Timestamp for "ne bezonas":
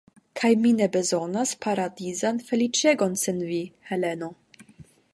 0.77-1.51